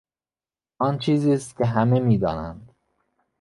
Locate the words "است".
1.33-1.57